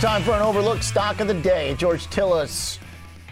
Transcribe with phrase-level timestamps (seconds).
[0.00, 1.74] Time for an overlook stock of the day.
[1.74, 2.78] George Tsilis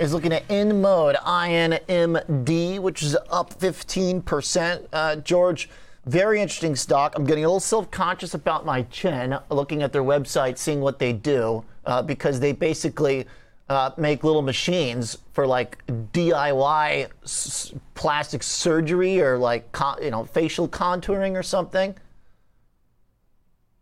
[0.00, 4.86] is looking at InMode, INMD, which is up 15%.
[4.92, 5.70] Uh, George,
[6.06, 7.14] very interesting stock.
[7.14, 10.98] I'm getting a little self conscious about my chin looking at their website, seeing what
[10.98, 13.24] they do, uh, because they basically
[13.68, 15.78] uh, make little machines for like
[16.12, 21.94] DIY s- plastic surgery or like con- you know facial contouring or something.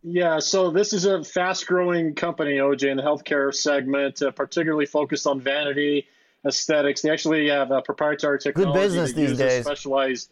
[0.08, 5.26] Yeah, so this is a fast-growing company, OJ, in the healthcare segment, uh, particularly focused
[5.26, 6.06] on vanity
[6.46, 7.02] aesthetics.
[7.02, 8.72] They actually have a proprietary technology.
[8.72, 9.64] Good business these days.
[9.64, 10.30] Specialized.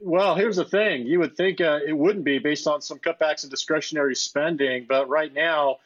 [0.00, 3.44] Well, here's the thing: you would think uh, it wouldn't be based on some cutbacks
[3.44, 5.76] in discretionary spending, but right now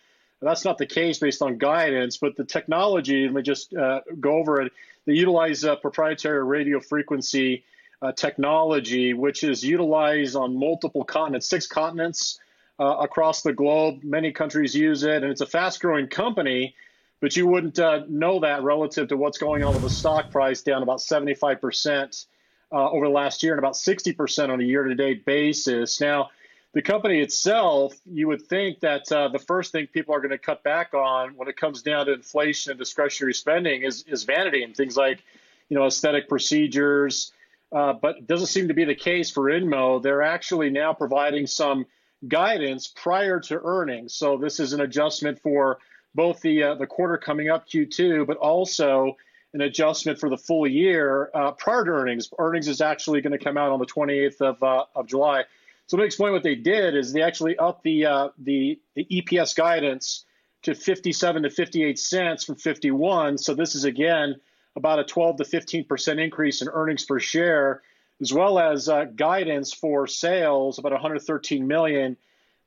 [0.41, 4.35] that's not the case based on guidance, but the technology, let me just uh, go
[4.35, 4.73] over it.
[5.07, 7.65] They utilize uh, proprietary radio frequency
[8.01, 12.39] uh, technology, which is utilized on multiple continents, six continents
[12.79, 14.01] uh, across the globe.
[14.03, 16.75] Many countries use it, and it's a fast growing company,
[17.21, 20.63] but you wouldn't uh, know that relative to what's going on with the stock price
[20.63, 22.27] down about 75%
[22.73, 26.01] uh, over the last year and about 60% on a year to date basis.
[26.01, 26.31] Now,
[26.75, 30.39] the company itself, you would think that uh, the first thing people are going to
[30.39, 34.63] cut back on when it comes down to inflation and discretionary spending is, is vanity
[34.63, 35.23] and things like,
[35.71, 37.33] you know, aesthetic procedures.
[37.73, 40.03] Uh, but it doesn't seem to be the case for InMode.
[40.03, 41.87] They're actually now providing some
[42.27, 44.15] guidance prior to earnings.
[44.15, 45.79] So this is an adjustment for
[46.15, 49.17] both the uh, the quarter coming up Q2, but also
[49.53, 52.31] an adjustment for the full year uh, prior to earnings.
[52.39, 55.45] Earnings is actually going to come out on the 28th of, uh, of July.
[55.87, 59.07] So let me explain what they did is they actually upped the uh, the, the
[59.11, 60.25] EPS guidance
[60.63, 63.39] to 57 to 58 cents from 51.
[63.39, 64.37] So this is again
[64.75, 67.83] about a 12 to 15 percent increase in earnings per share,
[68.21, 72.17] as well as uh, guidance for sales about 113 million.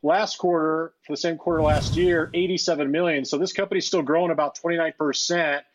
[0.02, 3.26] Last quarter, for the same quarter last year, 87 million.
[3.26, 5.66] So this company's still growing about 29 percent,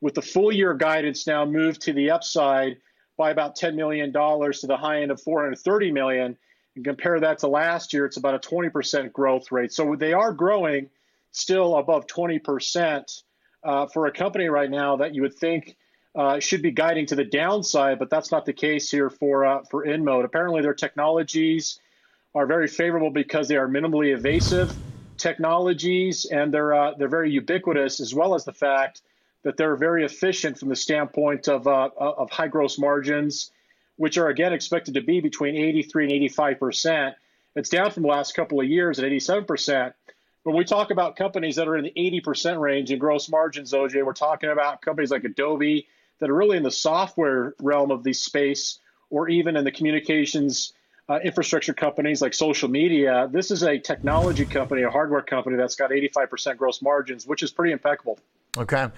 [0.00, 2.76] with the full year guidance now moved to the upside
[3.16, 6.36] by about 10 million dollars to the high end of 430 million.
[6.76, 9.72] And compare that to last year, it's about a 20% growth rate.
[9.72, 10.88] So they are growing
[11.32, 13.22] still above 20%
[13.62, 15.76] uh, for a company right now that you would think
[16.14, 19.62] uh, should be guiding to the downside, but that's not the case here for uh,
[19.70, 20.24] for InMode.
[20.24, 21.78] Apparently, their technologies
[22.34, 24.76] are very favorable because they are minimally invasive
[25.18, 29.02] technologies and they're uh, they're very ubiquitous, as well as the fact
[29.42, 33.50] that they're very efficient from the standpoint of uh, of high gross margins
[34.00, 37.14] which are again expected to be between 83 and 85 percent.
[37.54, 39.94] It's down from the last couple of years at 87 percent.
[40.42, 43.74] When we talk about companies that are in the 80 percent range in gross margins,
[43.74, 45.86] OJ, we're talking about companies like Adobe
[46.20, 48.78] that are really in the software realm of the space,
[49.10, 50.72] or even in the communications
[51.08, 53.28] uh, infrastructure companies like social media.
[53.32, 57.42] This is a technology company, a hardware company that's got 85 percent gross margins, which
[57.42, 58.18] is pretty impeccable.
[58.56, 58.88] Okay,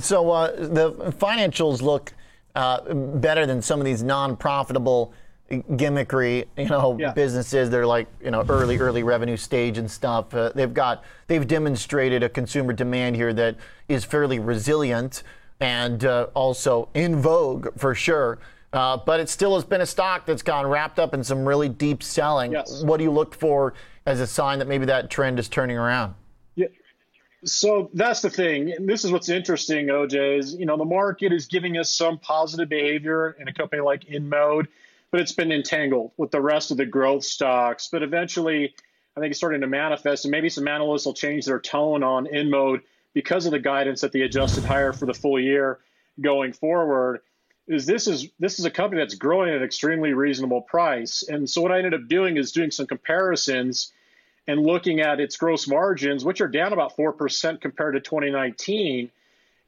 [0.00, 2.12] so uh, the financials look
[2.54, 5.14] uh, better than some of these non-profitable
[5.50, 7.12] gimmickry, you know, yeah.
[7.12, 7.70] businesses.
[7.70, 10.34] They're like, you know, early, early revenue stage and stuff.
[10.34, 13.56] Uh, they've got, they've demonstrated a consumer demand here that
[13.88, 15.22] is fairly resilient
[15.62, 18.38] and uh, also in vogue for sure.
[18.72, 21.68] Uh, but it still has been a stock that's gone wrapped up in some really
[21.68, 22.52] deep selling.
[22.52, 22.82] Yes.
[22.82, 23.74] What do you look for
[24.04, 26.14] as a sign that maybe that trend is turning around?
[26.56, 26.66] Yeah.
[27.44, 28.72] So that's the thing.
[28.72, 32.18] And this is what's interesting, OJ, is you know, the market is giving us some
[32.18, 34.66] positive behavior in a company like InMode,
[35.12, 37.88] but it's been entangled with the rest of the growth stocks.
[37.92, 38.74] But eventually,
[39.16, 42.26] I think it's starting to manifest, and maybe some analysts will change their tone on
[42.26, 42.80] InMode
[43.14, 45.78] because of the guidance that they adjusted higher for the full year
[46.20, 47.20] going forward.
[47.68, 51.22] Is this is this is a company that's growing at an extremely reasonable price.
[51.22, 53.92] And so what I ended up doing is doing some comparisons
[54.48, 59.10] and looking at its gross margins, which are down about 4% compared to 2019.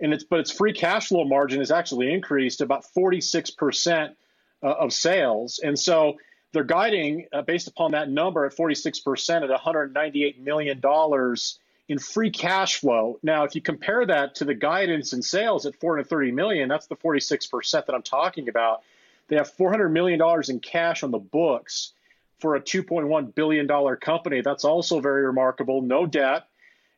[0.00, 4.14] And it's, but its free cash flow margin has actually increased about 46%
[4.62, 5.60] uh, of sales.
[5.62, 6.16] And so
[6.52, 10.80] they're guiding uh, based upon that number at 46% at $198 million
[11.88, 13.18] in free cash flow.
[13.22, 16.96] Now, if you compare that to the guidance in sales at 430 million, that's the
[16.96, 18.82] 46% that I'm talking about.
[19.28, 21.92] They have $400 million in cash on the books
[22.40, 24.40] for a $2.1 billion company.
[24.40, 25.82] That's also very remarkable.
[25.82, 26.46] No debt.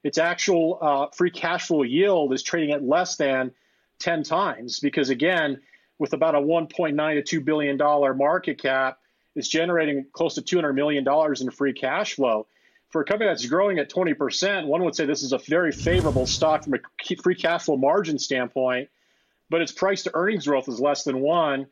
[0.03, 3.53] Its actual uh, free cash flow yield is trading at less than
[3.99, 5.61] 10 times because, again,
[5.99, 7.77] with about a $1.9 to $2 billion
[8.17, 8.99] market cap,
[9.35, 11.05] it's generating close to $200 million
[11.41, 12.47] in free cash flow.
[12.91, 16.27] For a company that's growing at 20%, one would say this is a very favorable
[16.27, 18.89] stock from a free cash flow margin standpoint,
[19.51, 21.67] but its price to earnings growth is less than one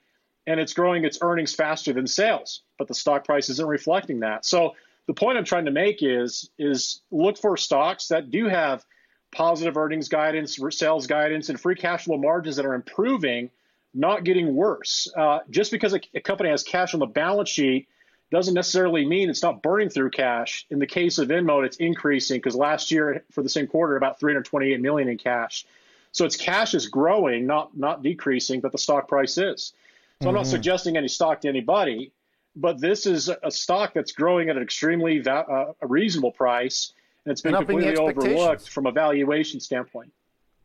[0.46, 4.44] and it's growing its earnings faster than sales, but the stock price isn't reflecting that.
[4.44, 4.75] So
[5.06, 8.84] the point I'm trying to make is is look for stocks that do have
[9.32, 13.50] positive earnings guidance, sales guidance, and free cash flow margins that are improving,
[13.93, 15.08] not getting worse.
[15.17, 17.88] Uh, just because a, a company has cash on the balance sheet
[18.34, 20.66] doesn't necessarily mean it's not burning through cash.
[20.69, 24.19] In the case of InMode, it's increasing because last year for the same quarter, about
[24.19, 25.64] 328 million in cash.
[26.10, 29.38] So its cash is growing, not not decreasing, but the stock price is.
[29.38, 30.28] So mm-hmm.
[30.28, 30.50] I'm not mm-hmm.
[30.50, 32.12] suggesting any stock to anybody,
[32.56, 36.92] but this is a stock that's growing at an extremely va- uh, a reasonable price,
[37.25, 40.12] and it's been and completely overlooked from a valuation standpoint.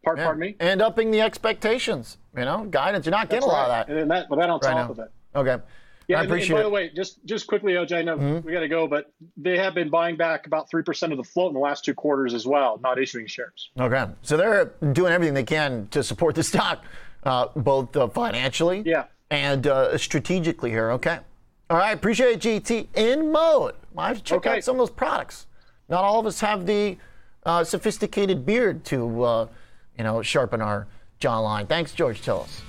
[0.03, 0.25] Pardon, yeah.
[0.25, 0.55] pardon me.
[0.59, 3.05] And upping the expectations, you know, guidance.
[3.05, 3.95] You're not getting a lot of that.
[3.95, 4.91] And that, but that on right top now.
[4.91, 5.11] of it.
[5.35, 5.63] Okay.
[6.09, 8.45] Yeah, I appreciate and, by the way, just just quickly, OJ, I know mm-hmm.
[8.45, 11.23] we got to go, but they have been buying back about three percent of the
[11.23, 13.69] float in the last two quarters as well, not issuing shares.
[13.79, 16.83] Okay, so they're doing everything they can to support the stock,
[17.25, 19.05] uh, both uh, financially yeah.
[19.29, 20.89] and uh, strategically here.
[20.93, 21.19] Okay,
[21.69, 22.87] all right, appreciate it, GT.
[22.95, 23.75] InMode.
[23.95, 24.57] I have to check okay.
[24.57, 25.45] out some of those products.
[25.89, 26.97] Not all of us have the
[27.45, 29.47] uh, sophisticated beard to, uh,
[29.95, 30.87] you know, sharpen our
[31.21, 31.69] jawline.
[31.69, 32.61] Thanks, George Tsilis.